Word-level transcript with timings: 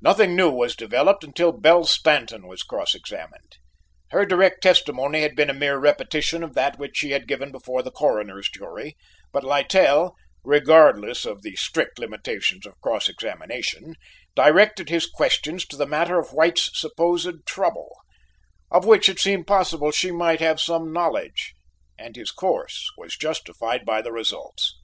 Nothing 0.00 0.34
new 0.34 0.48
was 0.48 0.74
developed 0.74 1.22
until 1.22 1.52
Belle 1.52 1.84
Stanton 1.84 2.46
was 2.46 2.62
cross 2.62 2.94
examined. 2.94 3.58
Her 4.08 4.24
direct 4.24 4.62
testimony 4.62 5.20
had 5.20 5.36
been 5.36 5.50
a 5.50 5.52
mere 5.52 5.76
repetition 5.76 6.42
of 6.42 6.54
that 6.54 6.78
which 6.78 6.96
she 6.96 7.10
had 7.10 7.28
given 7.28 7.52
before 7.52 7.82
the 7.82 7.90
Coroner's 7.90 8.48
jury, 8.48 8.96
but 9.32 9.44
Littell, 9.44 10.16
regardless 10.42 11.26
of 11.26 11.42
the 11.42 11.56
strict 11.56 11.98
limitations 11.98 12.64
of 12.64 12.80
cross 12.80 13.06
examination 13.10 13.96
directed 14.34 14.88
his 14.88 15.06
questions 15.06 15.66
to 15.66 15.76
the 15.76 15.84
matter 15.84 16.18
of 16.18 16.32
White's 16.32 16.70
supposed 16.72 17.44
trouble, 17.44 17.96
of 18.70 18.86
which 18.86 19.10
it 19.10 19.18
seemed 19.20 19.46
possible 19.46 19.90
she 19.90 20.10
might 20.10 20.40
have 20.40 20.58
some 20.58 20.90
knowledge, 20.90 21.52
and 21.98 22.16
his 22.16 22.30
course 22.30 22.88
was 22.96 23.14
justified 23.14 23.84
by 23.84 24.00
the 24.00 24.10
results. 24.10 24.74